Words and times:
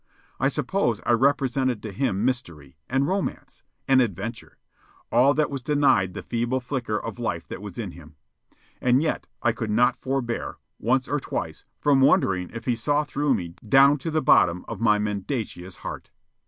I 0.39 0.49
suppose 0.49 0.99
I 1.05 1.11
represented 1.11 1.83
to 1.83 1.91
him 1.91 2.25
mystery, 2.25 2.75
and 2.89 3.05
romance, 3.07 3.61
and 3.87 4.01
adventure 4.01 4.57
all 5.11 5.35
that 5.35 5.51
was 5.51 5.61
denied 5.61 6.15
the 6.15 6.23
feeble 6.23 6.59
flicker 6.59 6.97
of 6.97 7.19
life 7.19 7.47
that 7.49 7.61
was 7.61 7.77
in 7.77 7.91
him. 7.91 8.15
And 8.81 9.03
yet 9.03 9.27
I 9.43 9.51
could 9.51 9.69
not 9.69 10.01
forbear, 10.01 10.57
once 10.79 11.07
or 11.07 11.19
twice, 11.19 11.65
from 11.79 12.01
wondering 12.01 12.49
if 12.51 12.65
he 12.65 12.75
saw 12.75 13.03
through 13.03 13.35
me 13.35 13.49
down 13.49 13.99
to 13.99 14.09
the 14.09 14.23
bottom 14.23 14.65
of 14.67 14.81
my 14.81 14.97
mendacious 14.97 15.75
heart. 15.75 16.09